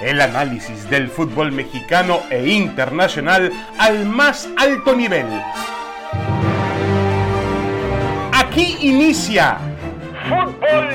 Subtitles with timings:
[0.00, 5.26] El análisis del fútbol mexicano e internacional al más alto nivel.
[8.30, 9.56] Aquí inicia
[10.28, 10.90] Fútbol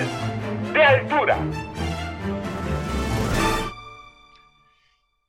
[0.72, 1.40] de Altura.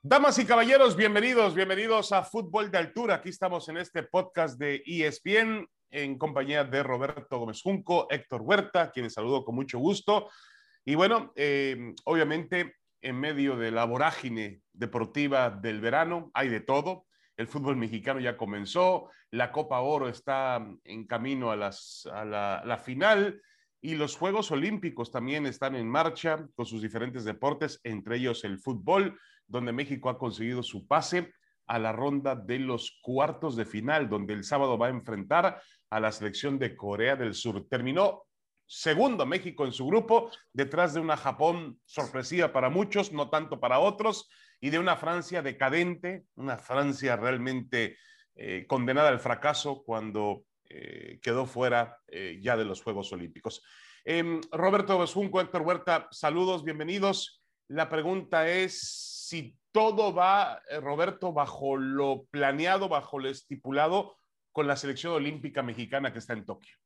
[0.02, 3.14] Damas y caballeros, bienvenidos, bienvenidos a Fútbol de Altura.
[3.14, 8.91] Aquí estamos en este podcast de ESPN en compañía de Roberto Gómez Junco, Héctor Huerta,
[8.91, 10.29] quienes saludo con mucho gusto.
[10.84, 17.06] Y bueno, eh, obviamente en medio de la vorágine deportiva del verano hay de todo.
[17.37, 22.62] El fútbol mexicano ya comenzó, la Copa Oro está en camino a, las, a la,
[22.65, 23.41] la final
[23.80, 28.59] y los Juegos Olímpicos también están en marcha con sus diferentes deportes, entre ellos el
[28.59, 31.32] fútbol, donde México ha conseguido su pase
[31.66, 35.60] a la ronda de los cuartos de final, donde el sábado va a enfrentar
[35.91, 37.66] a la selección de Corea del Sur.
[37.69, 38.24] Terminó
[38.72, 43.78] segundo México en su grupo, detrás de una Japón sorpresiva para muchos, no tanto para
[43.78, 47.98] otros, y de una Francia decadente, una Francia realmente
[48.34, 53.62] eh, condenada al fracaso cuando eh, quedó fuera eh, ya de los Juegos Olímpicos.
[54.06, 57.42] Em, Roberto Besunco, Héctor Huerta, saludos, bienvenidos.
[57.68, 58.80] La pregunta es
[59.29, 64.16] si todo va, Roberto, bajo lo planeado, bajo lo estipulado
[64.50, 66.81] con la selección olímpica mexicana que está en Tokio.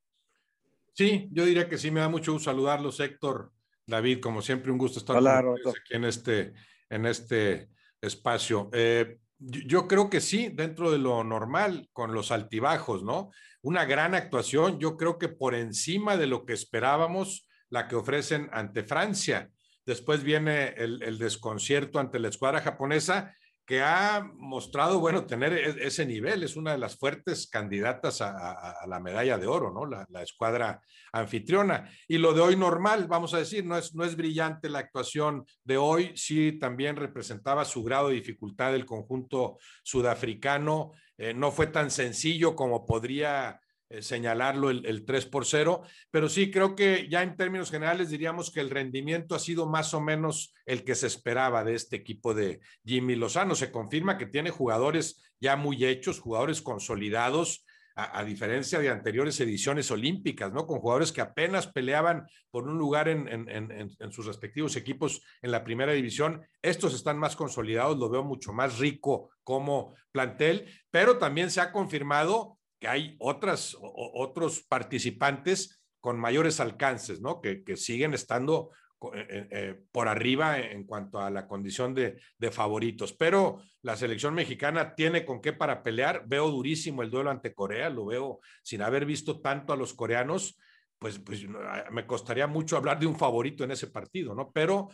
[0.96, 3.52] Sí, yo diría que sí, me da mucho gusto saludarlos, Héctor,
[3.86, 6.54] David, como siempre, un gusto estar aquí en este,
[6.88, 7.68] en este
[8.00, 8.70] espacio.
[8.72, 13.30] Eh, yo creo que sí, dentro de lo normal, con los altibajos, ¿no?
[13.60, 18.48] Una gran actuación, yo creo que por encima de lo que esperábamos, la que ofrecen
[18.54, 19.50] ante Francia.
[19.84, 25.86] Después viene el, el desconcierto ante la escuadra japonesa que ha mostrado, bueno, tener e-,
[25.86, 29.84] ese nivel, es una de las fuertes candidatas a, la medalla de oro, ¿no?
[29.86, 30.80] La, escuadra
[31.12, 31.90] anfitriona.
[32.08, 35.44] Y lo de hoy normal, vamos a decir, no es, no es brillante la actuación
[35.64, 41.66] de hoy, sí también representaba su grado de dificultad del conjunto sudafricano, eh, no fue
[41.66, 47.22] tan sencillo como podría eh, señalarlo el, 3 por 0, pero sí creo que ya
[47.22, 51.06] en términos generales diríamos que el rendimiento ha sido más o menos el que se
[51.06, 53.54] esperaba de este equipo de Jimmy Lozano.
[53.54, 57.64] Se confirma que tiene jugadores ya muy hechos, jugadores consolidados,
[57.96, 60.66] a, diferencia de anteriores ediciones olímpicas, ¿no?
[60.66, 65.64] Con jugadores que apenas peleaban por un lugar en, en, sus respectivos equipos en la
[65.64, 66.46] primera división.
[66.60, 71.72] Estos están más consolidados, lo veo mucho más rico como plantel, pero también se ha
[71.72, 77.40] confirmado que hay otras, otros participantes con mayores alcances, ¿no?
[77.40, 78.70] Que, siguen estando
[79.12, 82.20] eh, eh, eh, por arriba en cuanto a la condición de,
[82.50, 83.12] favoritos.
[83.12, 86.22] Pero la selección mexicana tiene con qué para pelear.
[86.26, 90.58] Veo durísimo el duelo ante Corea, lo veo sin haber visto tanto a los coreanos.
[90.98, 91.44] Pues, pues
[91.90, 94.50] me costaría mucho hablar de un favorito en ese partido, ¿no?
[94.50, 94.88] Pero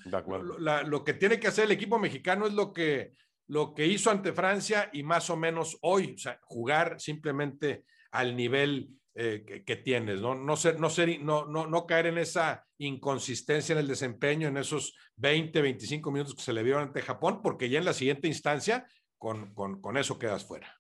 [0.86, 3.12] lo que tiene que hacer el equipo mexicano es lo que
[3.48, 8.36] lo que hizo ante Francia y más o menos hoy, o sea, jugar simplemente al
[8.36, 10.34] nivel eh, que, tienes, ¿no?
[10.34, 14.56] No, ser, no, ser, no, no, no caer en esa inconsistencia en el desempeño en
[14.56, 18.26] esos 20, 25 minutos que se le vieron ante Japón, porque ya en la siguiente
[18.26, 18.86] instancia,
[19.18, 20.74] con, con, con eso quedas fuera.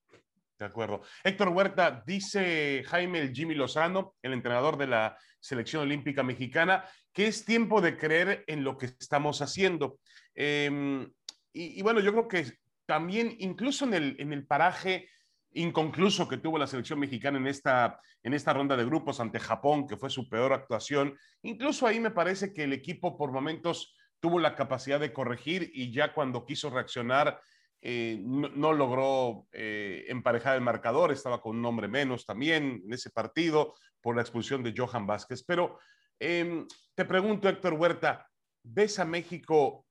[0.58, 1.02] De acuerdo.
[1.24, 7.26] Héctor Huerta, dice Jaime el Jimmy Lozano, el entrenador de la selección olímpica mexicana, que
[7.26, 9.98] es tiempo de creer en lo que estamos haciendo.
[10.34, 11.06] Eh,
[11.52, 15.08] y, bueno, yo creo que también, incluso en el, en el paraje
[15.54, 19.86] inconcluso que tuvo la selección mexicana en esta, en esta ronda de grupos ante Japón,
[19.86, 24.38] que fue su peor actuación, incluso ahí me parece que el equipo por momentos tuvo
[24.38, 27.40] la capacidad de corregir y ya cuando quiso reaccionar
[27.84, 33.10] eh, no, logró eh, emparejar el marcador, estaba con un hombre menos también en ese
[33.10, 35.42] partido por la expulsión de Johan Vázquez.
[35.44, 35.80] Pero
[36.20, 38.28] em, te pregunto, Héctor Huerta,
[38.62, 39.84] ¿ves a México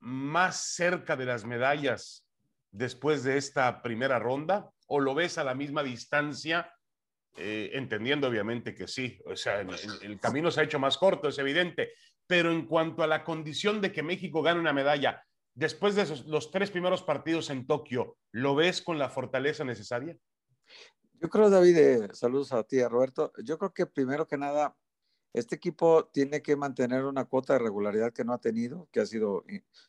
[0.00, 2.26] más cerca de las medallas
[2.70, 4.70] después de esta primera ronda?
[4.86, 6.72] ¿O lo ves a la misma distancia?
[7.36, 11.38] Eh, entendiendo obviamente que sí, o sea, el, camino se ha hecho más corto, es
[11.38, 11.92] evidente,
[12.26, 15.22] pero en cuanto a la condición de que México gane una medalla,
[15.54, 20.16] después de los tres primeros partidos en Tokio, ¿lo ves con la fortaleza necesaria?
[21.20, 23.32] Yo creo, David, eh, saludos a ti, a Roberto.
[23.44, 24.74] Yo creo que primero que nada,
[25.32, 29.06] este equipo tiene que mantener una cuota de regularidad que no ha tenido, que ha
[29.06, 29.44] sido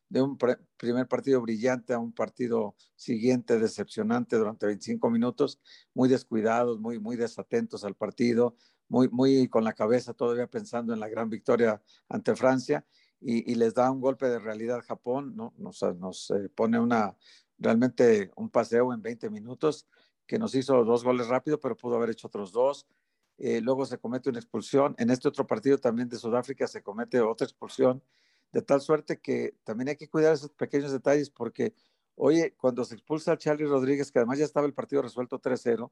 [0.10, 0.38] de un
[0.78, 5.60] primer partido brillante a un partido siguiente decepcionante durante 25 minutos,
[5.94, 8.56] muy descuidados, muy, muy desatentos al partido,
[8.90, 12.86] muy, muy con la cabeza todavía pensando en la gran victoria ante Francia
[13.22, 15.54] y, les da un golpe de realidad Japón, ¿no?
[15.58, 17.18] nos, nos eh, pone una,
[17.58, 19.88] realmente un paseo en 20 minutos
[20.26, 22.88] que nos hizo dos goles rápido, pero pudo haber hecho otros dos
[23.40, 24.96] eh, luego se comete una expulsión.
[25.00, 28.04] En este otro partido también de Sudáfrica se comete otra expulsión
[28.52, 31.74] de tal suerte que también hay que cuidar esos pequeños detalles porque,
[32.16, 35.92] oye, cuando se expulsa a Charlie Rodríguez, que además ya estaba el partido resuelto 3-0,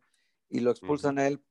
[0.49, 1.41] y lo expulsan a él,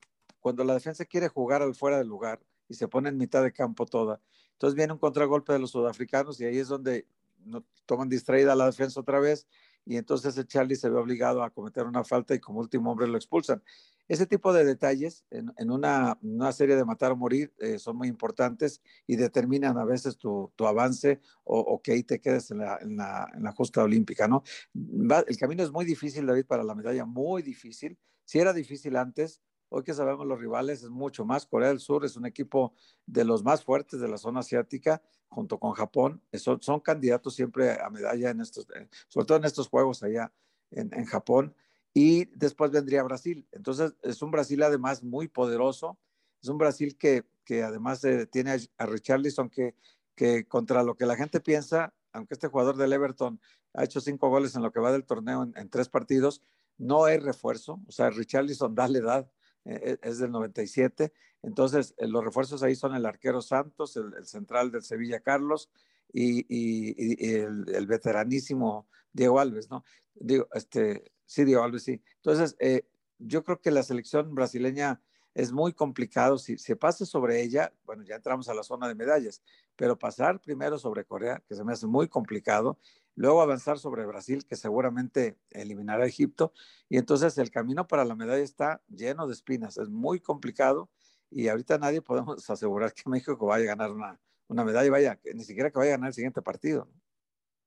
[0.40, 3.52] cuando la defensa quiere jugar al fuera del lugar y se pone en mitad de
[3.52, 4.20] campo toda,
[4.52, 7.06] entonces viene un contragolpe de los sudafricanos y ahí es donde
[7.38, 9.46] no, toman distraída la defensa otra vez
[9.84, 13.06] y entonces el Charlie se ve obligado a cometer una falta y como último hombre
[13.06, 13.62] lo expulsan.
[14.08, 16.16] Ese tipo de detalles en, una,
[16.52, 21.20] serie de matar o morir eh, son muy importantes y determinan a veces tu, avance
[21.44, 24.42] o, que ahí te quedes en la, en la, justa olímpica, ¿no?
[24.74, 27.98] el camino es muy difícil, David, para la medalla, muy difícil.
[28.24, 31.46] Si era difícil antes, hoy que sabemos los rivales es mucho más.
[31.46, 32.74] Corea del Sur es un equipo
[33.06, 36.22] de los más fuertes de la zona asiática, junto con Japón.
[36.34, 40.32] Son, son candidatos siempre a medalla en estos, eh, sobre todo en estos juegos allá
[40.70, 41.54] en, en Japón
[41.98, 43.48] y después vendría Brasil.
[43.52, 45.98] Entonces, es un Brasil además muy poderoso,
[46.42, 49.74] es un Brasil que, que además tiene a Richarlison que,
[50.14, 53.40] que contra lo que la gente piensa, aunque este jugador del Everton
[53.72, 56.42] ha hecho cinco goles en lo que va del torneo en, tres partidos,
[56.76, 59.30] no hay refuerzo, o sea, Richarlison da la edad,
[59.64, 64.70] eh, es del 97, entonces eh, los refuerzos ahí son el arquero Santos, el, central
[64.70, 65.70] del Sevilla Carlos
[66.12, 69.82] y, y, el, el, veteranísimo Diego Alves, ¿no?
[70.14, 72.02] Digo, este, Sí, Diego Alves, sí.
[72.16, 72.86] Entonces, eh,
[73.18, 75.00] yo creo que la selección brasileña
[75.34, 76.38] es muy complicado.
[76.38, 79.42] Si se pasa sobre ella, bueno, ya entramos a la zona de medallas,
[79.76, 82.78] pero pasar primero sobre Corea, que se me hace muy complicado,
[83.14, 86.52] luego avanzar sobre Brasil, que seguramente eliminará a Egipto,
[86.88, 90.90] y entonces el camino para la medalla está lleno de espinas, es muy complicado
[91.30, 94.18] y ahorita nadie podemos asegurar que México vaya a ganar una,
[94.48, 96.88] una medalla, vaya, ni siquiera que vaya a ganar el siguiente partido.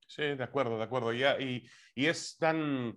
[0.07, 1.13] Sí, de acuerdo, de acuerdo.
[1.13, 2.95] y, y es tan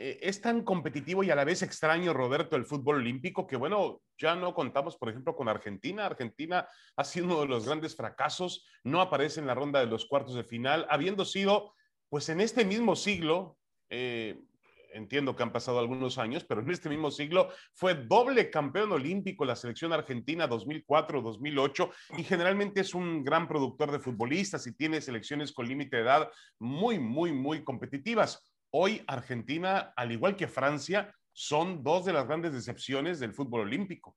[0.00, 4.00] eh, es tan competitivo y a la vez extraño, Roberto, el fútbol olímpico, que bueno,
[4.16, 6.06] ya no contamos, por ejemplo, con Argentina.
[6.06, 10.06] Argentina ha sido uno de los grandes fracasos, no aparece en la ronda de los
[10.06, 11.74] cuartos de final, habiendo sido,
[12.08, 13.58] pues en este mismo siglo,
[13.90, 14.40] eh,
[14.92, 19.44] entiendo que han pasado algunos años, pero en este mismo siglo fue doble campeón olímpico
[19.44, 25.52] la selección argentina 2004-2008 y generalmente es un gran productor de futbolistas y tiene selecciones
[25.52, 26.30] con límite de edad
[26.60, 28.48] muy, muy, muy competitivas.
[28.70, 34.16] Hoy Argentina, al igual que Francia, son dos de las grandes decepciones del fútbol olímpico.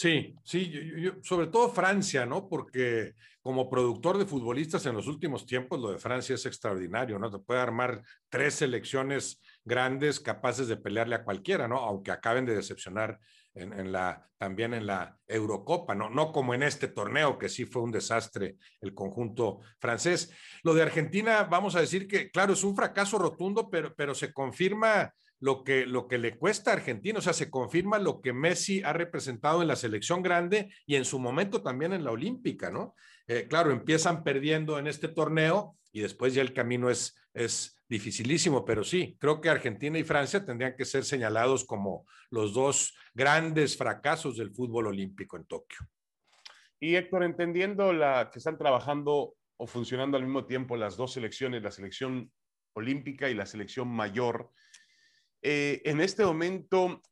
[0.00, 0.72] Sí, sí,
[1.22, 2.48] sobre todo Francia, ¿no?
[2.48, 3.12] Porque
[3.42, 7.30] como productor de futbolistas en los últimos tiempos, lo de Francia es extraordinario, ¿no?
[7.30, 11.80] Te puede armar tres selecciones grandes capaces de pelearle a cualquiera, ¿no?
[11.80, 13.20] Aunque acaben de decepcionar
[13.54, 16.08] en, la, también en la Eurocopa, ¿no?
[16.08, 20.32] no como en este torneo, que sí fue un desastre el conjunto francés.
[20.62, 24.32] Lo de Argentina, vamos a decir que, claro, es un fracaso rotundo, pero, pero se
[24.32, 28.32] confirma lo que, lo que le cuesta a Argentina, o sea, se confirma lo que
[28.32, 32.70] Messi ha representado en la selección grande y en su momento también en la olímpica,
[32.70, 32.94] ¿no?
[33.26, 38.64] Eh, claro, empiezan perdiendo en este torneo y después ya el camino es, es dificilísimo,
[38.64, 43.76] pero sí, creo que Argentina y Francia tendrían que ser señalados como los dos grandes
[43.76, 45.78] fracasos del fútbol olímpico en Tokio.
[46.78, 47.90] Y Héctor, entendiendo
[48.32, 52.30] que están trabajando o funcionando al mismo tiempo las dos selecciones, la selección
[52.74, 54.50] olímpica y la selección mayor,
[55.42, 57.02] eh, en este momento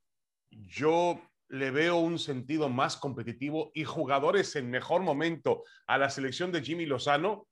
[0.49, 6.53] yo le veo un sentido más competitivo y jugadores en mejor momento a la selección
[6.53, 7.49] de Jimmy Lozano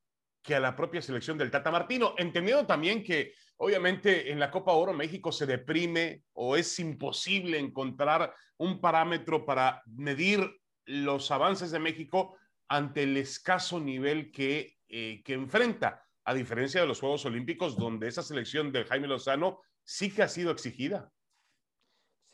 [0.46, 4.72] que a la propia selección del Tata Martino, entendiendo también que obviamente en la Copa
[4.72, 10.48] Oro México se deprime o es imposible encontrar un parámetro para medir
[10.84, 12.36] los avances de México
[12.69, 18.08] ante el escaso nivel que, eh, que enfrenta, a diferencia de los Juegos Olímpicos, donde
[18.08, 21.12] esa selección de Jaime Lozano sí que ha sido exigida.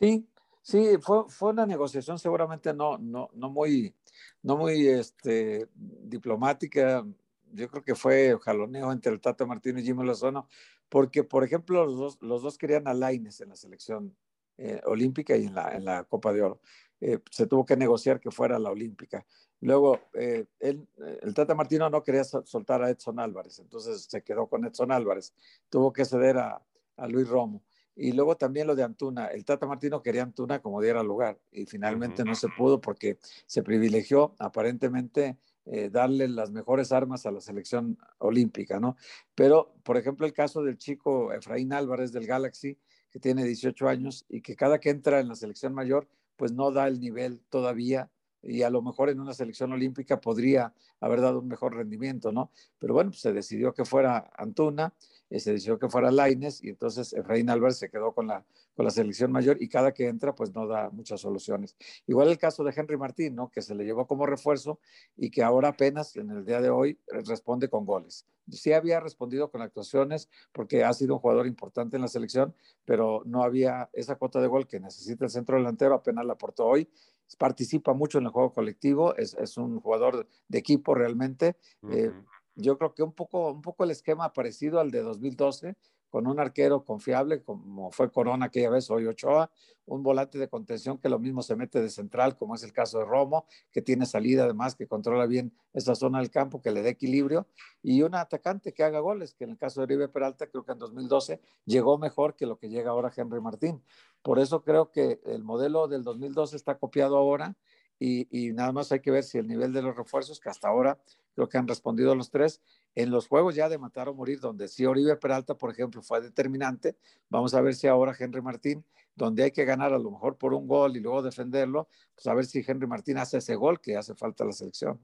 [0.01, 0.29] Sí,
[0.63, 3.95] sí, fue, fue una negociación seguramente no, no, no muy,
[4.43, 7.05] no muy este, diplomática,
[7.53, 10.49] yo creo que fue jaloneo entre el Tata Martínez y Jimmy Lozano,
[10.89, 14.17] porque, por ejemplo, los dos, los dos querían a Laines en la selección
[14.59, 16.61] eh, olímpica y en la, en la Copa de Oro.
[17.01, 19.27] Eh, se tuvo que negociar que fuera la olímpica.
[19.61, 24.65] Luego, eh, el Tata Martino no quería soltar a Edson Álvarez, entonces se quedó con
[24.65, 25.33] Edson Álvarez.
[25.69, 26.61] Tuvo que ceder a,
[26.97, 27.63] a Luis Romo.
[27.95, 29.27] Y luego también lo de Antuna.
[29.27, 33.63] El Tata Martino quería Antuna como diera lugar y finalmente no se pudo porque se
[33.63, 38.97] privilegió aparentemente eh, darle las mejores armas a la selección olímpica, ¿no?
[39.35, 42.79] Pero, por ejemplo, el caso del chico Efraín Álvarez del Galaxy,
[43.11, 46.73] que tiene 18 años y que cada que entra en la selección mayor, pues no
[46.73, 48.11] da el nivel todavía
[48.43, 52.51] y a lo mejor en una selección olímpica podría haber dado un mejor rendimiento, ¿no?
[52.79, 54.95] Pero bueno, pues se decidió que fuera Antuna,
[55.31, 58.45] eh, se decidió que fuera Laines y entonces Efraín Álvarez se quedó con la,
[58.75, 61.77] con la selección mayor y cada que entra pues no da muchas soluciones.
[62.07, 63.51] Igual el caso de Henry Martín, ¿no?
[63.51, 64.79] Que se le llevó como refuerzo
[65.17, 68.27] y que ahora apenas en el día de hoy responde con goles.
[68.51, 73.23] Sí había respondido con actuaciones porque ha sido un jugador importante en la selección, pero
[73.25, 76.89] no había esa cuota de gol que necesita el centro delantero, apenas la aportó hoy
[77.37, 81.57] participa mucho en el juego colectivo, es, es un jugador de equipo realmente.
[81.91, 82.13] Eh,
[82.55, 85.77] yo creo que un poco, un poco el esquema parecido al de 2012,
[86.13, 89.51] con un arquero confiable como fue Corona aquella vez, hoy Ochoa,
[89.87, 92.99] un volante de contención que lo mismo se mete de central, como es el caso
[92.99, 96.83] de Romo, que tiene salida además, que controla bien esa zona del campo, que le
[96.83, 97.47] dé equilibrio,
[97.83, 100.73] y un atacante que haga goles, que en el caso de River Peralta creo que
[100.73, 103.83] en 2012 llegó mejor que lo que llega ahora Henry Martín.
[104.21, 107.57] Por eso creo que el modelo del 2012 está copiado ahora
[108.05, 110.99] y, nada más hay que ver si el nivel de los refuerzos, que hasta ahora
[111.35, 112.61] creo que han respondido los tres,
[112.95, 116.21] en los juegos ya de matar o morir, donde sí Oribe Peralta, por ejemplo, fue
[116.21, 116.97] determinante,
[117.29, 120.53] vamos a ver si ahora Henry Martín, donde hay que ganar a lo mejor por
[120.53, 123.97] un gol y luego defenderlo, pues a ver si Henry Martín hace ese gol que
[123.97, 125.01] hace falta a la selección.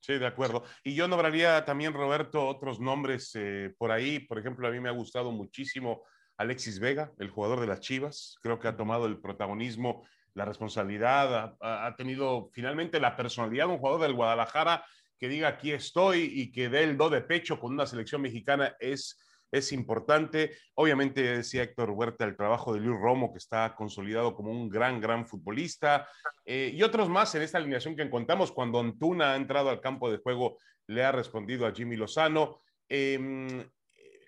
[0.00, 0.62] Sí, de acuerdo.
[0.84, 4.20] Y yo nombraría también, Roberto, otros nombres eh, por ahí.
[4.20, 6.02] Por ejemplo, a mí me ha gustado muchísimo
[6.36, 8.36] Alexis Vega, el jugador de las Chivas.
[8.40, 10.04] Creo que ha tomado el protagonismo,
[10.38, 14.84] la responsabilidad, ha, tenido finalmente la personalidad de un jugador del Guadalajara
[15.18, 18.76] que diga aquí estoy y que dé el do de pecho con una selección mexicana
[18.78, 19.18] es,
[19.50, 20.56] es importante.
[20.74, 25.00] Obviamente decía Héctor Huerta el trabajo de Luis Romo, que está consolidado como un gran,
[25.00, 26.08] gran futbolista,
[26.44, 28.52] eh, y otros más en esta alineación que encontramos.
[28.52, 32.60] Cuando Antuna ha entrado al campo de juego, le ha respondido a Jimmy Lozano.
[32.88, 33.68] Em,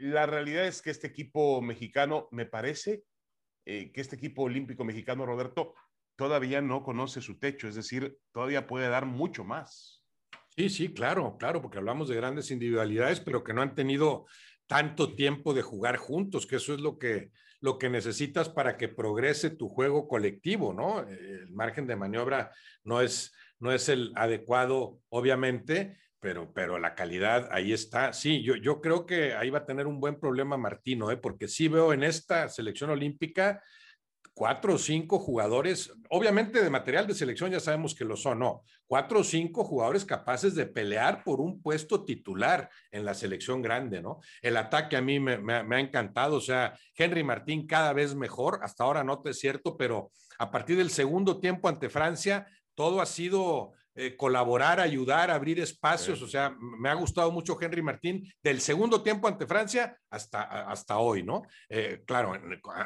[0.01, 3.05] la realidad es que este equipo mexicano, me parece
[3.65, 5.75] eh, que este equipo olímpico mexicano, Roberto,
[6.21, 10.05] todavía no conoce su techo, es decir, todavía puede dar mucho más.
[10.55, 14.27] Sí, sí, claro, claro, porque hablamos de grandes individualidades, pero que no han tenido
[14.67, 17.31] tanto tiempo de jugar juntos, que eso es lo que,
[17.63, 21.09] lo que necesitas para que progrese tu juego colectivo, ¿no?
[21.09, 22.53] El margen de maniobra
[22.85, 28.13] no es, no es el adecuado, obviamente, pero, pero la calidad ahí está.
[28.13, 31.17] Sí, yo, yo creo que ahí va a tener un buen problema Martino, ¿eh?
[31.17, 33.63] porque sí veo en esta selección olímpica
[34.35, 38.63] cuatro o cinco jugadores, obviamente de material de selección ya sabemos que lo son, no,
[38.87, 44.01] cuatro o cinco jugadores capaces de pelear por un puesto titular en la selección grande,
[44.01, 44.21] ¿no?
[44.43, 48.85] El ataque a mí me, ha encantado, o sea, Henry Martín cada vez mejor, hasta
[48.85, 53.07] ahora no te es cierto, pero a partir del segundo tiempo ante Francia, todo ha
[53.07, 56.23] sido eh, colaborar, ayudar, abrir espacios.
[56.23, 60.99] O sea, me ha gustado mucho Henry Martín del segundo tiempo ante Francia hasta, hasta
[60.99, 61.43] hoy, ¿no?
[61.69, 62.33] Eh, claro,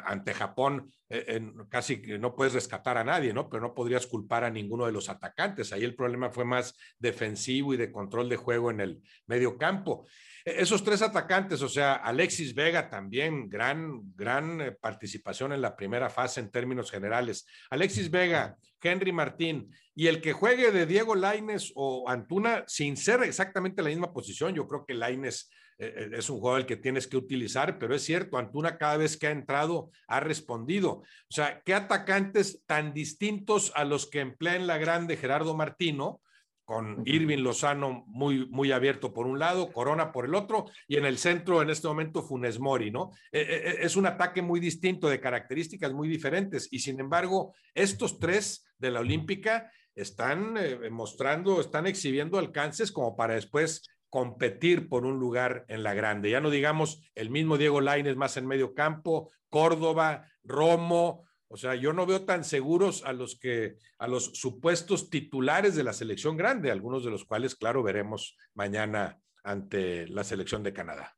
[0.05, 3.49] ante Japón eh, casi no puedes rescatar a nadie, ¿no?
[3.49, 5.71] Pero no podrías culpar a ninguno de los atacantes.
[5.71, 10.07] Ahí el problema fue más defensivo y de control de juego en el medio campo.
[10.43, 16.09] E, esos tres atacantes, o sea, Alexis Vega también, gran, gran participación en la primera
[16.09, 17.47] fase en términos generales.
[17.69, 23.23] Alexis Vega, Henry Martín y el que juegue de Diego Laines o Antuna sin ser
[23.23, 27.07] exactamente la misma posición, yo creo que Laines eh, eh, es un jugador que tienes
[27.07, 30.89] que utilizar, pero es cierto, Antuna cada vez que ha entrado ha respondido.
[30.91, 36.21] O sea, ¿qué atacantes tan distintos a los que emplea en la grande Gerardo Martino?
[36.65, 41.05] Con Irving Lozano muy, muy abierto por un lado, Corona por el otro, y en
[41.05, 43.11] el centro en este momento Funes Mori, ¿no?
[43.31, 47.53] Eh, eh, eh, es un ataque muy distinto, de características muy diferentes, y sin embargo,
[47.73, 50.57] estos tres de la Olímpica están
[50.91, 56.29] mostrando, están exhibiendo alcances como para después competir por un lugar en la grande.
[56.29, 61.25] Ya no digamos el mismo Diego Laines más en medio campo, Córdoba, Romo,
[61.55, 65.85] o sea, yo no veo tan seguros a los que, a los supuestos titulares de
[65.85, 71.15] la selección grande, algunos de los cuales, claro, veremos mañana ante la selección de Canadá.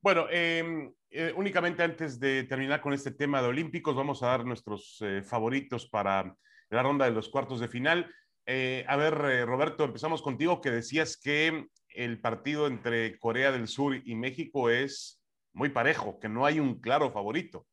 [0.00, 4.44] Bueno, em, eh, únicamente antes de terminar con este tema de Olímpicos, vamos a dar
[4.44, 6.36] nuestros eh, favoritos para
[6.70, 8.14] la ronda de los cuartos de final.
[8.46, 9.14] Eh, a ver,
[9.48, 15.20] Roberto, empezamos contigo, que decías que el partido entre Corea del Sur y México es
[15.52, 17.66] muy parejo, que no hay un claro favorito.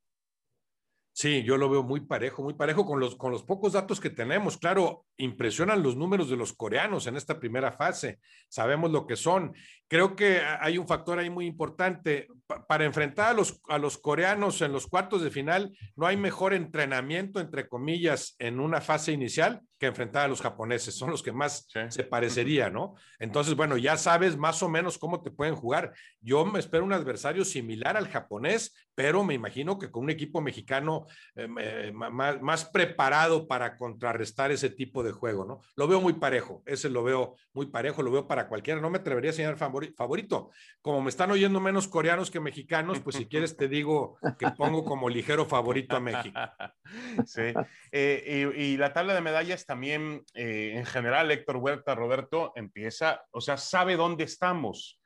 [1.13, 4.09] Sí, yo lo veo muy parejo, muy parejo con los, con los pocos datos que
[4.09, 4.57] tenemos.
[4.57, 8.19] Claro, impresionan los números de los coreanos en esta primera fase.
[8.49, 9.53] Sabemos lo que son.
[9.87, 12.27] Creo que hay un factor ahí muy importante.
[12.67, 16.53] para enfrentar a los, a los coreanos en los cuartos de final, no hay mejor
[16.53, 20.95] entrenamiento, entre comillas, en una fase inicial que enfrentar a los japoneses.
[20.95, 22.93] Son los que más se parecería, ¿no?
[23.17, 25.93] Entonces, bueno, ya sabes más o menos cómo te pueden jugar.
[26.21, 30.39] Yo me espero un adversario similar al japonés, pero me imagino que con un equipo
[30.39, 35.61] mexicano eh, más, más preparado para contrarrestar ese tipo de juego, ¿no?
[35.75, 38.99] Lo veo muy parejo, ese lo veo muy parejo, lo veo para cualquiera, no me
[38.99, 40.51] atrevería a señalar favorito.
[40.81, 44.83] Como me están oyendo menos coreanos que mexicanos, pues si quieres te digo que pongo
[44.85, 46.39] como ligero favorito a México.
[47.25, 47.53] Sí,
[47.93, 53.39] eh, y, la tabla de medallas también, eh, en general, Héctor Huerta, Roberto, empieza, o
[53.39, 54.99] sea, sabe dónde estamos.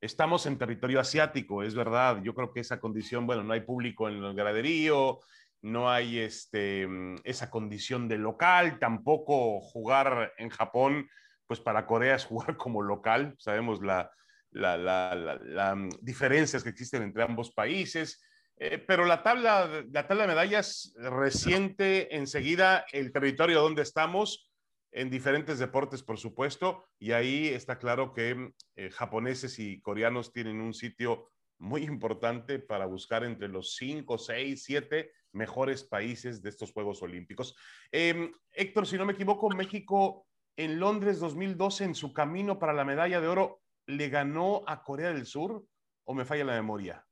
[0.00, 2.20] Estamos en territorio asiático, es verdad.
[2.22, 5.20] Yo creo que esa condición, bueno, no hay público en el graderío,
[5.62, 11.08] no hay este, mm, esa condición de local, tampoco jugar en Japón,
[11.46, 14.08] pues para Corea es jugar como local, sabemos las
[14.52, 18.22] la, mm, diferencias que existen entre ambos países,
[18.56, 24.50] eh, pero la tabla, la tabla de medallas reciente enseguida el territorio donde estamos,
[24.92, 30.32] en diferentes deportes, por supuesto, y ahí está claro que mm, eh, japoneses y coreanos
[30.32, 36.48] tienen un sitio muy importante para buscar entre los 5, 6, 7 mejores países de
[36.48, 37.56] estos Juegos Olímpicos.
[37.90, 42.84] Em, Héctor, si no me equivoco, México en Londres 2012, en su camino para la
[42.84, 45.64] medalla de oro, ¿le ganó a Corea del Sur
[46.04, 47.06] o me falla la memoria?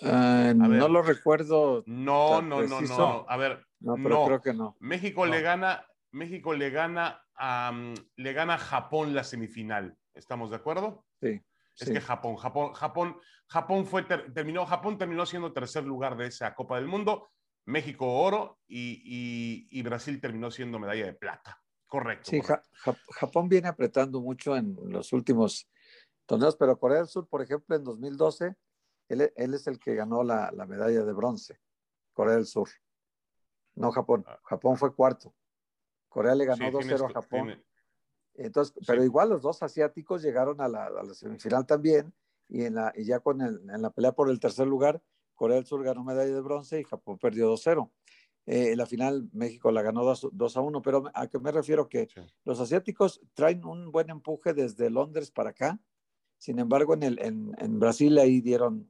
[0.00, 1.82] Eh, no lo recuerdo.
[1.86, 3.26] No, no, no, no.
[3.28, 4.76] A ver, no, pero creo que no.
[4.80, 7.72] México le gana, México le gana a,
[8.16, 9.96] le gana a Japón la semifinal.
[10.14, 11.04] ¿Estamos de acuerdo?
[11.20, 11.40] Sí.
[11.78, 13.16] Es que Japón, Japón, Japón,
[13.46, 17.30] Japón fue terminó, Japón terminó siendo tercer lugar de esa Copa del Mundo,
[17.66, 21.62] México oro y, Brasil terminó siendo medalla de plata.
[21.86, 22.30] Correcto.
[22.30, 22.42] Sí,
[23.12, 25.68] Japón viene apretando mucho en los últimos
[26.26, 28.54] torneos, pero Corea del Sur, por ejemplo, en 2012,
[29.08, 31.60] él, es el que ganó la, medalla de bronce,
[32.12, 32.68] Corea del Sur,
[33.74, 34.24] no Japón.
[34.26, 34.38] Ah.
[34.44, 35.34] Japón fue cuarto.
[36.08, 37.64] Corea le ganó 2-0 a Japón.
[38.38, 42.14] Entonces, pero igual los dos asiáticos llegaron a la, semifinal también
[42.48, 45.02] y, en la, y ya con el, en la pelea por el tercer lugar,
[45.34, 47.90] Corea del Sur ganó medalla de bronce y Japón perdió 2-0.
[48.46, 51.88] Eh, en la final México la ganó 2, a 1, pero a qué me refiero
[51.88, 52.08] que
[52.44, 55.80] los asiáticos traen un buen empuje desde Londres para acá.
[56.38, 58.88] Sin embargo, en, el, en, en Brasil ahí dieron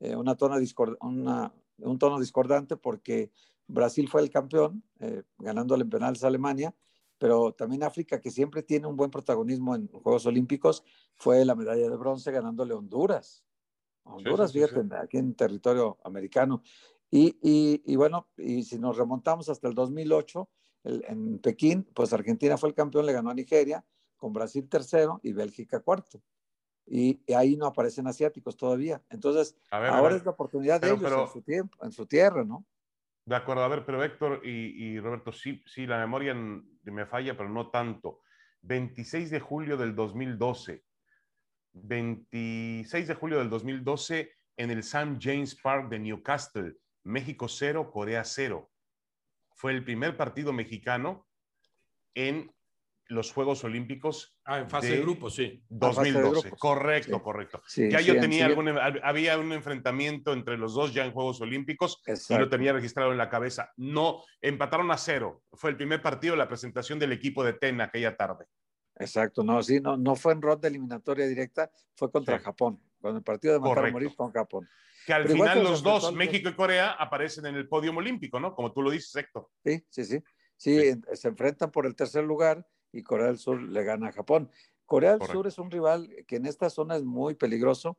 [0.00, 0.36] eh, una,
[1.00, 3.32] una un tono discordante porque
[3.66, 6.74] Brasil fue el campeón, eh, ganándole en penales a Alemania,
[7.20, 10.82] pero también África, que siempre tiene un buen protagonismo en Juegos Olímpicos,
[11.16, 13.44] fue la medalla de bronce ganándole Honduras.
[14.04, 16.62] Honduras, fíjate, aquí en territorio americano.
[17.10, 17.36] Y,
[17.84, 20.48] y, bueno, y si nos remontamos hasta el 2008,
[20.84, 23.84] en Pekín, pues Argentina fue el campeón, le ganó a Nigeria,
[24.16, 26.22] con Brasil tercero y Bélgica cuarto.
[26.86, 29.02] Y, ahí no aparecen asiáticos todavía.
[29.10, 32.64] Entonces, ahora es la oportunidad de ellos en, su tiempo, en su tierra, ¿no?
[33.30, 37.48] De acuerdo, a ver, pero Héctor y, Roberto, sí, sí, la memoria me falla, pero
[37.48, 38.22] no tanto.
[38.62, 40.84] 26 de julio del 2012.
[41.74, 45.16] 26 de julio del 2012 en el St.
[45.20, 48.68] James Park de Newcastle, México 0, Corea 0.
[49.54, 51.28] Fue el primer partido mexicano
[52.14, 52.52] en
[53.10, 54.36] los Juegos Olímpicos.
[54.44, 55.62] Ah, en fase de, grupo, sí.
[55.68, 57.62] 2012, correcto, correcto.
[57.76, 58.68] ya yo tenía algún,
[59.02, 63.18] había un enfrentamiento entre los dos ya en Juegos Olímpicos y lo tenía registrado en
[63.18, 63.72] la cabeza.
[63.76, 65.42] No, empataron a cero.
[65.52, 68.46] Fue el primer partido de la presentación del equipo de TEN aquella tarde.
[68.96, 73.22] Exacto, no, sí, no, no fue en ronda eliminatoria directa, fue contra Japón, con el
[73.22, 74.68] partido de matar morir con Japón.
[75.06, 78.54] Que al final los dos, México y Corea, aparecen en el podio olímpico, ¿no?
[78.54, 79.48] Como tú lo dices, Héctor.
[79.64, 80.22] Sí, sí, sí.
[80.60, 84.50] Sí, se enfrentan por el tercer lugar y Corea del Sur le gana a Japón.
[84.86, 87.98] Corea del Sur es un rival que en esta zona es muy peligroso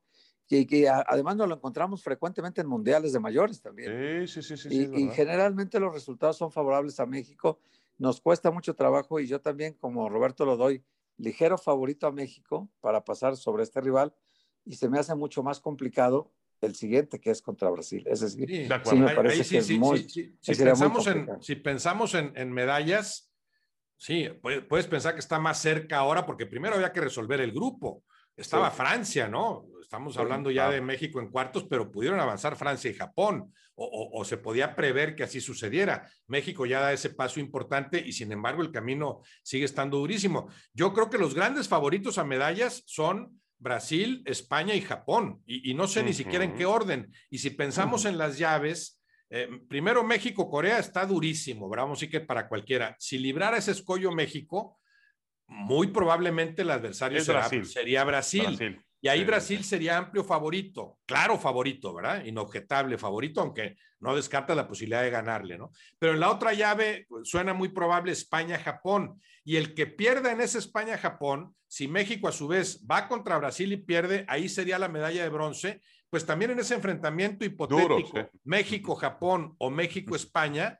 [0.49, 4.27] y que además nos lo encontramos frecuentemente en mundiales de mayores también.
[4.27, 4.69] Sí, sí, sí.
[4.69, 7.59] sí y, generalmente los resultados son favorables a México.
[7.97, 10.83] Nos cuesta mucho trabajo y yo también, como Roberto lo doy,
[11.17, 14.13] ligero favorito a México para pasar sobre este rival
[14.65, 18.03] y se me hace mucho más complicado el siguiente que es contra Brasil.
[18.05, 22.51] Ese sí, sí me parece que es muy, si, pensamos en, si pensamos en, en
[22.51, 23.30] medallas,
[24.01, 28.03] Sí, puedes pensar que está más cerca ahora porque primero había que resolver el grupo.
[28.35, 29.67] Estaba Francia, ¿no?
[29.79, 34.37] Estamos hablando ya de México en cuartos, pero pudieron avanzar Francia y Japón, o, se
[34.37, 36.09] podía prever que así sucediera.
[36.25, 40.49] México ya da ese paso importante y sin embargo el camino sigue estando durísimo.
[40.73, 45.85] Yo creo que los grandes favoritos a medallas son Brasil, España y Japón, y, no
[45.85, 47.13] sé ni siquiera en qué orden.
[47.29, 48.99] Y si pensamos en las llaves,
[49.33, 52.97] eh, primero, México-Corea está durísimo, vamos, sí que para cualquiera.
[52.99, 54.77] Si librara ese escollo México,
[55.47, 57.21] muy probablemente el adversario
[57.65, 58.83] sería Brasil.
[59.03, 62.25] Y ahí Brasil sería amplio favorito, claro favorito, ¿verdad?
[62.25, 65.71] Inobjetable favorito, aunque no descarta la posibilidad de ganarle, ¿no?
[65.97, 69.19] Pero en la otra llave pues, suena muy probable España-Japón.
[69.43, 73.71] Y el que pierda en ese España-Japón, si México a su vez va contra Brasil
[73.71, 75.81] y pierde, ahí sería la medalla de bronce
[76.11, 80.77] pues también en ese enfrentamiento hipotético, México-Japón o México-España,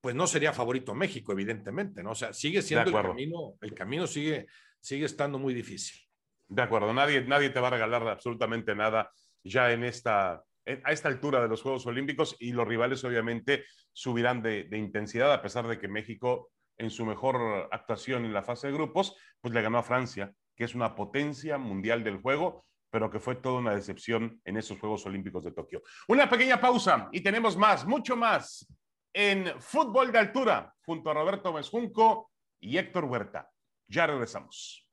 [0.00, 2.12] pues no sería favorito México, evidentemente, ¿no?
[2.12, 4.46] O sea, sigue siendo el camino, el camino sigue,
[4.80, 6.00] sigue estando muy difícil.
[6.48, 9.12] De acuerdo, nadie, nadie te va a regalar absolutamente nada
[9.44, 14.42] ya en esta, a esta altura de los Juegos Olímpicos y los rivales obviamente subirán
[14.42, 18.68] de, de intensidad a pesar de que México en su mejor actuación en la fase
[18.68, 23.10] de grupos, pues le ganó a Francia, que es una potencia mundial del juego, pero
[23.10, 25.82] que fue toda una decepción en esos Juegos Olímpicos de Tokio.
[26.08, 28.66] Una pequeña pausa y tenemos más, mucho más
[29.12, 33.50] en fútbol de altura junto a Roberto Mezjunco y Héctor Huerta.
[33.88, 34.88] Ya regresamos.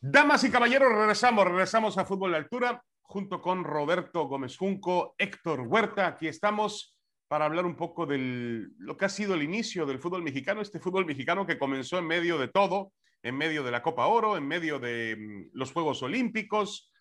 [0.00, 5.62] Damas y caballeros, regresamos, regresamos a fútbol de altura junto con Roberto Gómez Junco, Héctor
[5.62, 6.06] Huerta.
[6.06, 6.95] Aquí estamos
[7.28, 10.80] para hablar un poco de lo que ha sido el inicio del fútbol mexicano, este
[10.80, 14.46] fútbol mexicano que comenzó en medio de todo, en medio de la Copa Oro, en
[14.46, 16.92] medio de mm, los Juegos Olímpicos,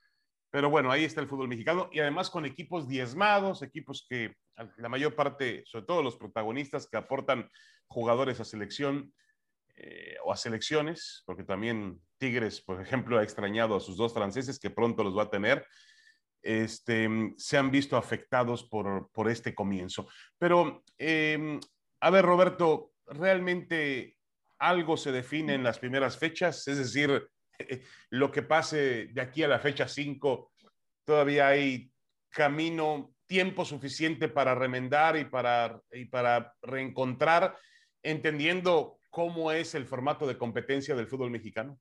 [0.50, 4.36] pero bueno, ahí está el fútbol mexicano y además con equipos diezmados, equipos que
[4.78, 7.50] la mayor parte, sobre todo los protagonistas que aportan
[7.88, 9.14] jugadores a selección
[9.76, 14.58] eh, o a selecciones, porque también Tigres, por ejemplo, ha extrañado a sus dos franceses
[14.58, 15.68] que pronto los va a tener.
[16.46, 20.08] Este, se han visto afectados por, por este comienzo.
[20.38, 21.60] Pero, em,
[22.02, 24.16] a ver, Roberto, ¿realmente
[24.60, 26.68] algo se define en las primeras fechas?
[26.68, 27.28] Es decir,
[28.12, 30.52] lo que pase de aquí a la fecha 5,
[31.04, 31.92] todavía hay
[32.30, 37.58] camino, tiempo suficiente para remendar y para, y para reencontrar,
[38.04, 41.80] entendiendo cómo es el formato de competencia del fútbol mexicano.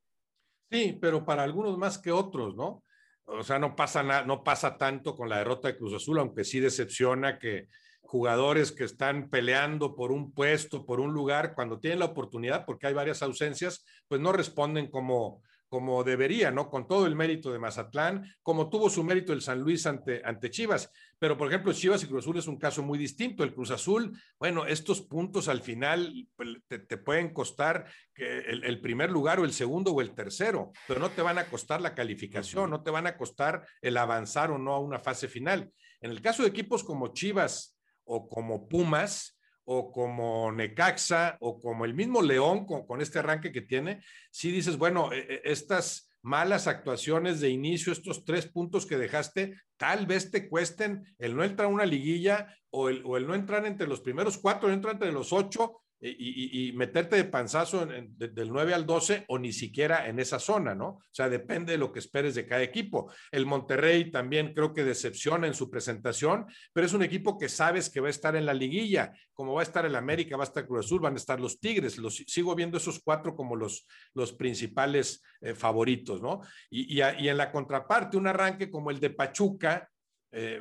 [0.71, 2.83] Sí, pero para algunos más que otros, ¿no?
[3.27, 6.61] O sea, no pasa, no pasa tanto con la derrota de Cruz Azul, aunque sí
[6.61, 7.69] decepciona que
[8.03, 12.87] jugadores que están peleando por un puesto, por un lugar, cuando tienen la oportunidad, porque
[12.87, 15.43] hay varias ausencias, pues no responden como,
[15.75, 16.71] como debería, ¿no?
[16.71, 20.49] Con todo el mérito de Mazatlán, como tuvo su mérito el San Luis ante, ante
[20.49, 20.89] Chivas.
[21.19, 23.43] Pero, por ejemplo, Chivas y Cruz Azul es un caso muy distinto.
[23.43, 29.11] El Cruz Azul, bueno, estos puntos al final pues, te, pueden costar el, el, primer
[29.11, 32.71] lugar o el segundo o el tercero, pero no te van a costar la calificación,
[32.71, 35.73] no te van a costar el avanzar o no a una fase final.
[36.01, 41.85] En el caso de equipos como Chivas o como Pumas, o como Necaxa o como
[41.85, 46.67] el mismo León con, este arranque que tiene, si dices, bueno, e, e, estas malas
[46.67, 51.67] actuaciones de inicio, estos tres puntos que dejaste, tal vez te cuesten el no entrar
[51.67, 55.84] a una liguilla o el, no entrar entre los primeros cuatro, entrar entre los ocho
[56.07, 60.87] y, meterte de panzazo del 9 al 12 o ni siquiera en esa zona, ¿no?
[60.89, 63.11] O sea, depende de lo que esperes de cada equipo.
[63.33, 67.89] El Monterrey también creo que decepciona en su presentación, pero es un equipo que sabes
[67.89, 70.47] que va a estar en la liguilla, como va a estar el América, va a
[70.47, 73.87] estar Cruz Azul, van a estar los Tigres, los, sigo viendo esos cuatro como los,
[74.13, 76.43] los principales eh, favoritos, ¿no?
[76.69, 79.89] Y, y, en la contraparte, un arranque como el de Pachuca,
[80.33, 80.61] eh,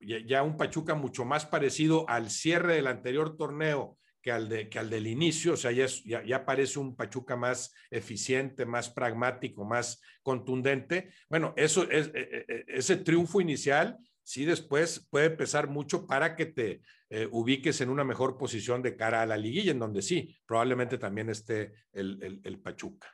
[0.00, 4.80] ya un Pachuca mucho más parecido al cierre del anterior torneo, que al, de, que
[4.80, 10.02] al del inicio, o sea, ya, ya, parece un Pachuca más eficiente, más pragmático, más
[10.20, 11.10] contundente.
[11.30, 16.34] Bueno, eso es, e, e, e, ese triunfo inicial sí después puede pesar mucho para
[16.34, 20.02] que te eh, ubiques en una mejor posición de cara a la liguilla, en donde
[20.02, 23.06] sí, probablemente también esté el, el, Pachuca.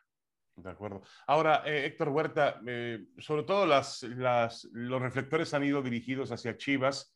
[0.57, 1.03] De acuerdo.
[1.27, 6.57] Ahora, eh, Héctor Huerta, eh, sobre todo las, las, los reflectores han ido dirigidos hacia
[6.57, 7.12] Chivas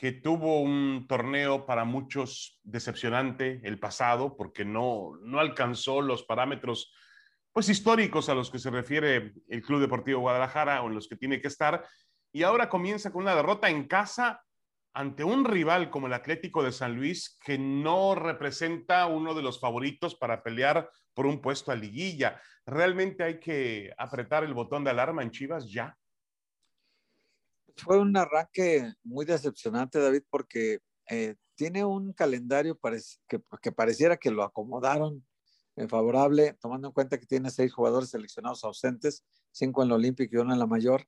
[0.00, 6.90] que tuvo un torneo para muchos decepcionante el pasado porque no, no alcanzó los parámetros
[7.52, 11.16] pues históricos a los que se refiere el Club Deportivo Guadalajara o en los que
[11.16, 11.86] tiene que estar
[12.32, 14.42] y ahora comienza con una derrota en casa
[14.94, 19.60] ante un rival como el Atlético de San Luis que no representa uno de los
[19.60, 22.40] favoritos para pelear por un puesto a liguilla.
[22.64, 25.94] ¿Realmente hay que apretar el botón de alarma en Chivas ya?
[27.80, 32.78] Fue un arranque muy decepcionante, David, porque eh, tiene un calendario
[33.28, 35.26] que, pareciera que lo acomodaron
[35.76, 40.36] en favorable, tomando en cuenta que tiene seis jugadores seleccionados ausentes, cinco en la Olímpica
[40.36, 41.06] y uno en la mayor,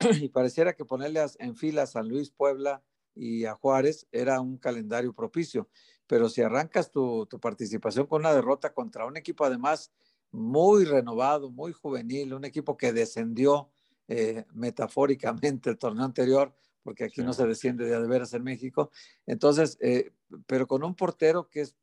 [0.20, 2.82] y pareciera que ponerle en fila a San Luis, Puebla
[3.14, 5.68] y a Juárez era un calendario propicio.
[6.06, 9.92] Pero si arrancas tu, tu participación con una derrota contra un equipo además
[10.30, 13.70] muy renovado, muy juvenil, un equipo que descendió
[14.08, 18.90] eh, metafóricamente el torneo anterior, porque aquí no se desciende de, de veras en México.
[19.26, 20.12] Entonces, eh,
[20.46, 21.76] pero con un portero que es,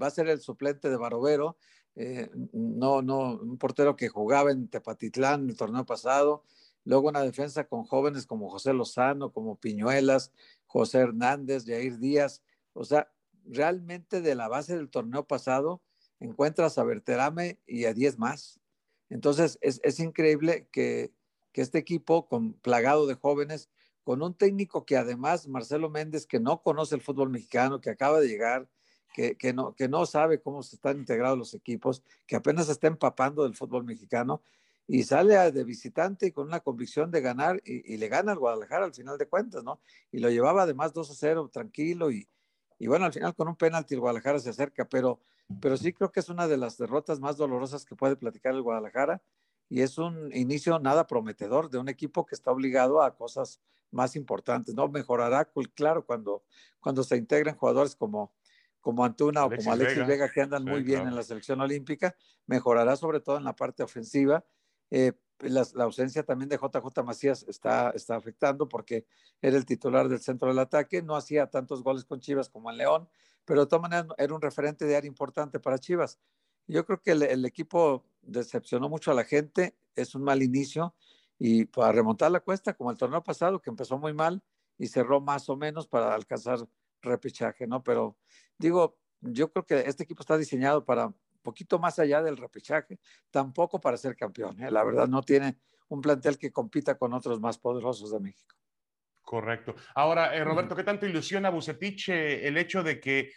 [0.00, 1.56] va a ser el suplente de Barovero,
[1.94, 6.44] eh, no, no, un portero que jugaba en Tepatitlán el torneo pasado,
[6.84, 10.32] luego una defensa con jóvenes como José Lozano, como Piñuelas,
[10.66, 13.12] José Hernández, Jair Díaz, o sea,
[13.44, 15.82] realmente de la base del torneo pasado
[16.20, 18.60] encuentras a Berterame y a 10 más.
[19.10, 21.12] Entonces, es, es increíble que
[21.52, 23.68] que este equipo con plagado de jóvenes,
[24.04, 28.20] con un técnico que además, Marcelo Méndez, que no conoce el fútbol mexicano, que acaba
[28.20, 28.68] de llegar,
[29.14, 32.86] que, que, no, que no sabe cómo se están integrados los equipos, que apenas está
[32.88, 34.42] empapando del fútbol mexicano,
[34.86, 38.94] y sale de visitante con una convicción de ganar y, le gana al Guadalajara al
[38.94, 39.80] final de cuentas, ¿no?
[40.10, 42.28] Y lo llevaba además 2 a 0 tranquilo y,
[42.78, 45.20] y bueno, al final con un penalti el Guadalajara se acerca, pero,
[45.60, 48.62] pero sí creo que es una de las derrotas más dolorosas que puede platicar el
[48.62, 49.22] Guadalajara
[49.72, 53.58] y es un inicio nada prometedor de un equipo que está obligado a cosas
[53.90, 54.86] más importantes, ¿no?
[54.88, 56.44] Mejorará, claro, cuando,
[56.78, 58.34] cuando se integren jugadores como,
[58.82, 62.14] como Antuna o como Alexis Vega, que andan muy bien en la selección olímpica,
[62.46, 64.44] mejorará sobre todo en la parte ofensiva
[64.90, 69.06] eh, la, ausencia también de JJ Macías está, está afectando porque
[69.40, 72.76] era el titular del centro del ataque, no hacía tantos goles con Chivas como en
[72.76, 73.08] León,
[73.46, 76.18] pero de todas maneras era un referente de área importante para Chivas.
[76.66, 80.94] Yo creo que el, equipo decepcionó mucho a la gente, es un mal inicio
[81.38, 84.42] y para remontar la cuesta, como el torneo pasado, que empezó muy mal
[84.78, 86.58] y cerró más o menos para alcanzar
[87.02, 87.82] repechaje, ¿no?
[87.82, 88.16] Pero
[88.58, 92.98] digo, yo creo que este equipo está diseñado para poquito más allá del repechaje,
[93.30, 94.62] tampoco para ser campeón.
[94.62, 94.70] ¿eh?
[94.70, 95.58] La verdad, no tiene
[95.88, 98.56] un plantel que compita con otros más poderosos de México.
[99.20, 99.74] Correcto.
[99.94, 103.32] Ahora, eh, Roberto, ¿qué tanto ilusiona a Bucetich eh, el hecho de que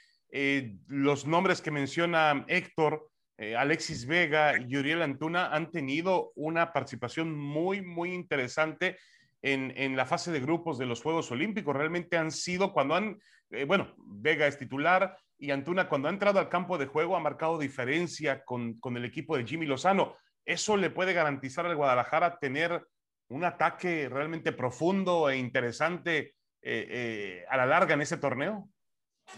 [0.87, 7.81] los nombres que menciona Héctor, Alexis Vega y Uriel Antuna han tenido una participación muy,
[7.81, 8.97] muy interesante
[9.41, 11.75] en, en, la fase de grupos de los Juegos Olímpicos?
[11.75, 13.19] Realmente han sido cuando han,
[13.67, 17.57] bueno, Vega es titular, y Antuna cuando ha entrado al campo de juego ha marcado
[17.57, 20.15] diferencia con, con el equipo de Jimmy Lozano.
[20.45, 22.85] ¿Eso le puede garantizar al Guadalajara tener
[23.29, 28.69] un ataque realmente profundo e interesante eh, eh, a la larga en ese torneo?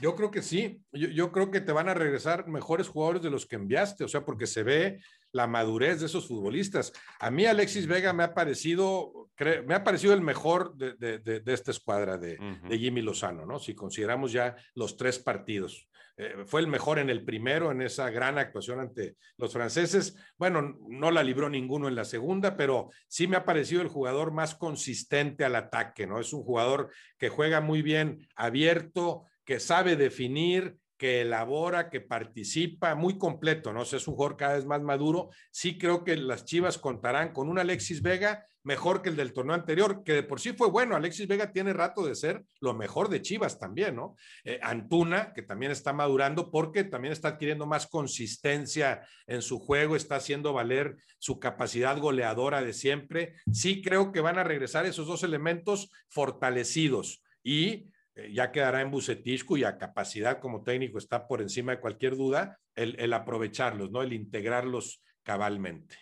[0.01, 0.81] Yo creo que sí.
[0.91, 4.07] Yo, yo, creo que te van a regresar mejores jugadores de los que enviaste, o
[4.07, 4.99] sea, porque se ve
[5.31, 6.93] la madurez de esos futbolistas.
[7.19, 9.29] A mí Alexis Vega me ha parecido,
[9.65, 13.59] me ha parecido el mejor de, de, de esta escuadra de, de, Jimmy Lozano, ¿no?
[13.59, 15.87] Si consideramos ya los tres partidos.
[16.19, 20.15] Eh, fue el mejor en el primero, en esa gran actuación ante los franceses.
[20.37, 24.31] Bueno, no la libró ninguno en la segunda, pero sí me ha parecido el jugador
[24.31, 26.19] más consistente al ataque, ¿no?
[26.19, 32.95] Es un jugador que juega muy bien abierto, que sabe definir, que elabora, que participa,
[32.95, 33.83] muy completo, ¿no?
[33.83, 35.29] Es un jugador cada vez más maduro.
[35.51, 39.55] Sí creo que las Chivas contarán con un Alexis Vega mejor que el del torneo
[39.55, 40.97] anterior, que de por sí fue bueno.
[40.97, 44.17] Alexis Vega tiene rato de ser lo mejor de Chivas también, ¿no?
[44.43, 49.95] Eh, Antuna, que también está madurando porque también está adquiriendo más consistencia en su juego,
[49.95, 53.35] está haciendo valer su capacidad goleadora de siempre.
[53.53, 57.87] Sí creo que van a regresar esos dos elementos fortalecidos y
[58.31, 63.13] ya quedará en Bucetich, cuya capacidad como técnico está por encima de cualquier duda, el,
[63.13, 64.01] aprovecharlos, ¿no?
[64.01, 65.95] El integrarlos cabalmente.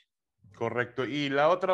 [0.56, 1.06] Correcto.
[1.06, 1.74] Y la otra,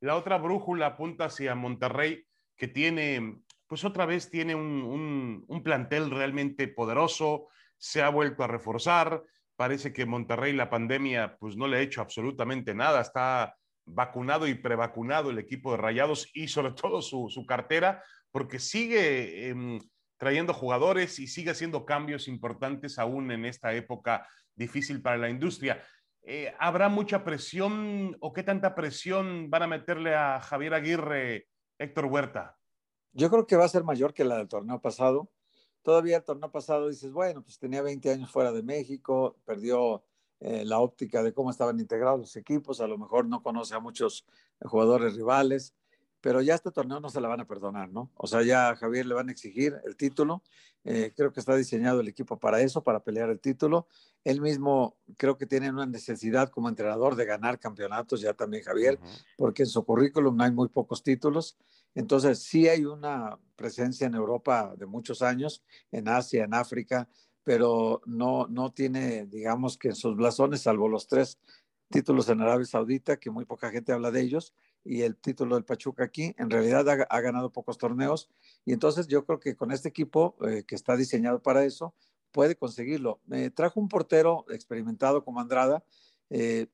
[0.00, 2.24] la otra brújula apunta hacia Monterrey,
[2.56, 8.48] que tiene, pues otra vez tiene un, un, plantel realmente poderoso, se ha vuelto a
[8.48, 9.22] reforzar.
[9.56, 13.56] Parece que Monterrey la pandemia pues no le ha hecho absolutamente nada, está
[13.86, 18.02] vacunado y prevacunado el equipo de Rayados y sobre todo su, su cartera,
[18.34, 19.78] porque sigue em,
[20.16, 25.80] trayendo jugadores y sigue haciendo cambios importantes aún en esta época difícil para la industria.
[26.20, 31.46] Eh, ¿Habrá mucha presión o qué tanta presión van a meterle a Javier Aguirre,
[31.78, 32.58] Héctor Huerta?
[33.12, 35.30] Yo creo que va a ser mayor que la del torneo pasado.
[35.82, 40.02] Todavía el torneo pasado dices, bueno, pues tenía 20 años fuera de México, perdió
[40.40, 43.78] eh, la óptica de cómo estaban integrados los equipos, a lo mejor no conoce a
[43.78, 44.26] muchos
[44.60, 45.72] jugadores rivales
[46.24, 48.10] pero ya este torneo no se la van a perdonar, ¿no?
[48.14, 50.42] O sea, ya a Javier le van a exigir el título.
[50.82, 53.88] Eh, creo que está diseñado el equipo para eso, para pelear el título.
[54.24, 58.98] Él mismo creo que tiene una necesidad como entrenador de ganar campeonatos, ya también Javier,
[59.36, 61.58] porque en su currículum no hay muy pocos títulos.
[61.94, 67.06] Entonces, sí hay una presencia en Europa de muchos años, en Asia, en África,
[67.42, 71.38] pero no, no tiene, digamos que en sus blasones, salvo los tres
[71.90, 75.64] títulos en Arabia Saudita, que muy poca gente habla de ellos, y el título del
[75.64, 78.28] Pachuca aquí, en realidad ha, ganado pocos torneos
[78.64, 81.94] y entonces yo creo que con este equipo eh, que está diseñado para eso,
[82.32, 83.20] puede conseguirlo.
[83.26, 85.84] Me trajo un portero experimentado como Andrada,
[86.30, 86.66] eh,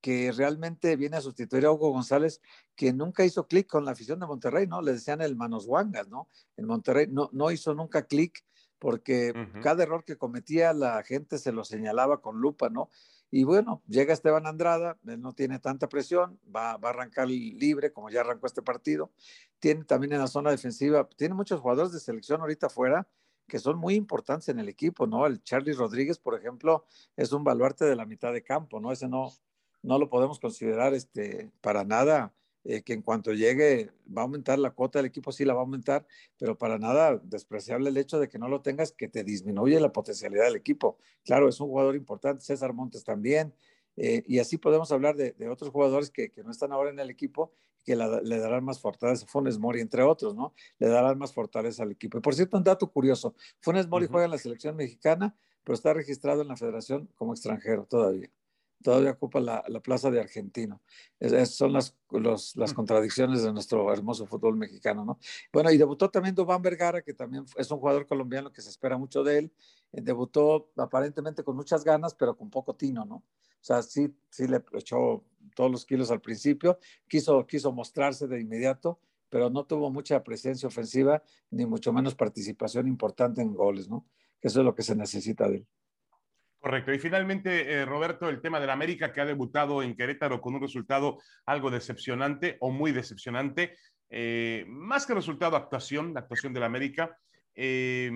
[0.00, 2.40] que realmente viene a sustituir a Hugo González,
[2.76, 4.82] que nunca hizo clic con la afición de Monterrey, ¿no?
[4.82, 6.28] Le decían el manos guangas, ¿no?
[6.56, 8.44] En Monterrey no, no hizo nunca clic
[8.78, 12.90] porque cada error que cometía la gente se lo señalaba con lupa, ¿no?
[13.30, 17.92] Y bueno, llega Esteban Andrada, él no tiene tanta presión, va, va, a arrancar libre,
[17.92, 19.10] como ya arrancó este partido.
[19.58, 23.06] Tiene también en la zona defensiva, tiene muchos jugadores de selección ahorita afuera
[23.46, 25.26] que son muy importantes en el equipo, ¿no?
[25.26, 26.84] El Charlie Rodríguez, por ejemplo,
[27.16, 28.92] es un baluarte de la mitad de campo, ¿no?
[28.92, 29.32] Ese no,
[29.82, 32.34] no lo podemos considerar este, para nada
[32.68, 35.60] eh, que en cuanto llegue va a aumentar la cuota del equipo, sí la va
[35.60, 36.04] a aumentar,
[36.36, 39.92] pero para nada despreciable el hecho de que no lo tengas, que te disminuye la
[39.92, 40.98] potencialidad del equipo.
[41.24, 43.54] Claro, es un jugador importante, César Montes también,
[43.96, 47.52] eh, y así podemos hablar de, otros jugadores que, no están ahora en el equipo
[47.84, 50.52] que le darán más fortaleza, Funes Mori, entre otros, ¿no?
[50.80, 52.18] Le darán más fortaleza al equipo.
[52.18, 55.94] Y por cierto, un dato curioso, Funes Mori juega en la selección mexicana, pero está
[55.94, 58.28] registrado en la federación como extranjero todavía
[58.82, 60.80] todavía ocupa la, plaza de argentino.
[61.18, 61.96] Esas son las,
[62.54, 65.18] las contradicciones de nuestro hermoso fútbol mexicano, ¿no?
[65.52, 68.96] Bueno, y debutó también Dubán Vergara, que también es un jugador colombiano que se espera
[68.96, 69.52] mucho de él.
[69.92, 73.16] Eh, debutó aparentemente con muchas ganas, pero con poco tino, ¿no?
[73.16, 78.40] O sea, sí, sí le echó todos los kilos al principio, quiso, quiso mostrarse de
[78.40, 84.06] inmediato, pero no tuvo mucha presencia ofensiva, ni mucho menos participación importante en goles, ¿no?
[84.40, 85.66] Que eso es lo que se necesita de él.
[86.60, 86.92] Correcto.
[86.92, 90.60] Y finalmente, eh, Roberto, el tema del América que ha debutado en Querétaro con un
[90.60, 93.76] resultado algo decepcionante o muy decepcionante.
[94.10, 97.16] Eh, más que resultado, actuación, la actuación del América.
[97.54, 98.10] Eh,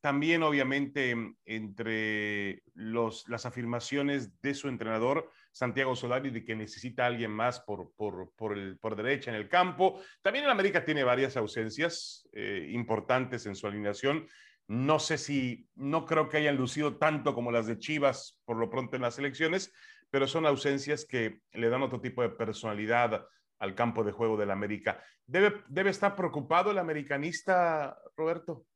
[0.00, 7.30] también, obviamente, entre los, las afirmaciones de su entrenador, Santiago Solari, de que necesita alguien
[7.30, 10.00] más por, por, por, el, por derecha en el campo.
[10.22, 12.28] También el América tiene varias ausencias
[12.68, 14.28] importantes en su alineación.
[14.68, 18.70] No sé si, no creo que hayan lucido tanto como las de Chivas por lo
[18.70, 19.72] pronto en las elecciones,
[20.10, 23.26] pero son ausencias que le dan otro tipo de personalidad
[23.58, 25.02] al campo de juego del América.
[25.26, 28.66] ¿Debe, debe estar preocupado el americanista, Roberto?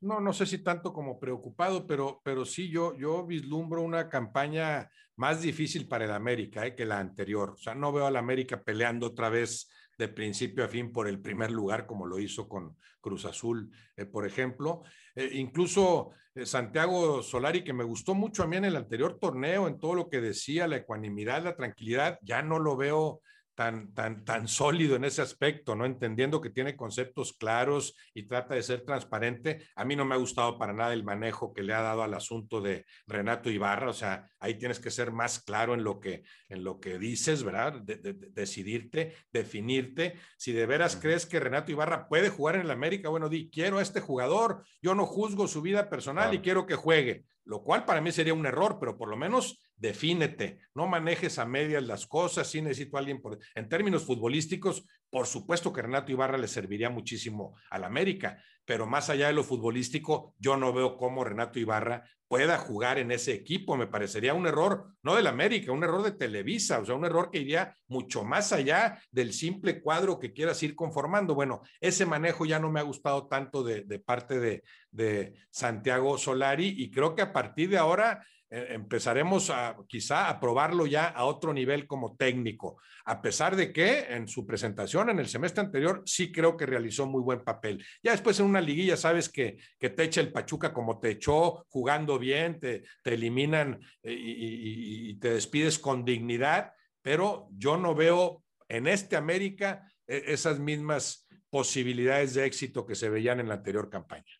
[0.00, 4.90] No, no sé si tanto como preocupado, pero, pero sí yo, yo vislumbro una campaña
[5.16, 7.50] más difícil para el América eh, que la anterior.
[7.50, 9.68] O sea, no veo al América peleando otra vez
[9.98, 14.06] de principio a fin por el primer lugar, como lo hizo con Cruz Azul, eh,
[14.06, 14.82] por ejemplo.
[15.14, 19.66] Eh, incluso eh, Santiago Solari, que me gustó mucho a mí en el anterior torneo,
[19.66, 23.20] en todo lo que decía, la ecuanimidad, la tranquilidad, ya no lo veo
[23.58, 25.84] tan, tan, tan sólido en ese aspecto, ¿no?
[25.84, 29.66] Entendiendo que tiene conceptos claros y trata de ser transparente.
[29.74, 32.14] A mí no me ha gustado para nada el manejo que le ha dado al
[32.14, 36.22] asunto de Renato Ibarra, o sea, ahí tienes que ser más claro en lo que,
[36.48, 37.80] en lo que dices, ¿verdad?
[37.82, 37.96] De,
[38.30, 40.14] decidirte, definirte.
[40.36, 43.78] Si de veras crees que Renato Ibarra puede jugar en el América, bueno, di, quiero
[43.78, 47.86] a este jugador, yo no juzgo su vida personal y quiero que juegue lo cual
[47.86, 52.06] para mí sería un error, pero por lo menos defínete, no manejes a medias las
[52.06, 53.38] cosas, sí necesito a alguien por...
[53.54, 59.08] En términos futbolísticos, por supuesto que Renato Ibarra le serviría muchísimo al América, pero más
[59.08, 63.78] allá de lo futbolístico, yo no veo cómo Renato Ibarra pueda jugar en ese equipo.
[63.78, 67.30] Me parecería un error, no del América, un error de Televisa, o sea, un error
[67.30, 71.34] que iría mucho más allá del simple cuadro que quieras ir conformando.
[71.34, 76.74] Bueno, ese manejo ya no me ha gustado tanto de, parte de, de Santiago Solari
[76.76, 81.52] y creo que a partir de ahora empezaremos a quizá a probarlo ya a otro
[81.52, 86.32] nivel como técnico, a pesar de que en su presentación en el semestre anterior sí
[86.32, 87.84] creo que realizó muy buen papel.
[88.02, 92.18] Ya después en una liguilla sabes que, te echa el Pachuca como te echó, jugando
[92.18, 98.86] bien, te, te eliminan eh, y, te despides con dignidad, pero yo no veo en
[98.86, 104.32] este América eh, esas mismas posibilidades de éxito que se veían en la anterior campaña.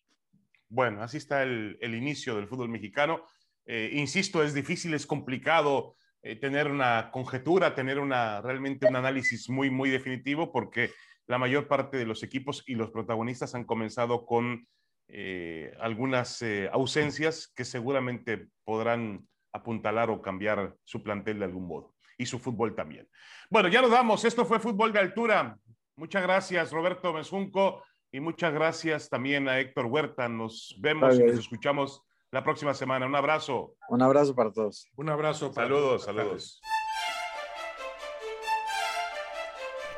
[0.67, 3.25] Bueno, así está el, el inicio del fútbol mexicano.
[3.71, 9.47] Eh, insisto, es difícil, es complicado eh, tener una conjetura, tener una, realmente un análisis
[9.47, 10.89] muy, muy definitivo, porque
[11.27, 14.67] la mayor parte de los equipos y los protagonistas han comenzado con
[15.07, 22.25] eh, algunas ausencias que seguramente podrán apuntalar o cambiar su plantel de algún modo y
[22.25, 23.07] su fútbol también.
[23.51, 24.25] Bueno, ya nos vamos.
[24.25, 25.59] Esto fue Fútbol de Altura.
[25.95, 30.27] Muchas gracias, Roberto Mezunco, y muchas gracias también a Héctor Huerta.
[30.27, 33.05] Nos vemos y nos escuchamos la próxima semana.
[33.05, 33.75] Un abrazo.
[33.89, 34.87] Un abrazo para todos.
[34.95, 35.51] Un abrazo.
[35.51, 36.61] Para saludos, saludos.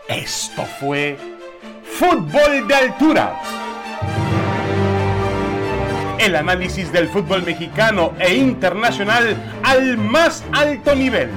[0.07, 1.17] Esto fue
[1.83, 3.39] Fútbol de Altura.
[6.19, 11.29] El análisis del fútbol mexicano e internacional al más alto nivel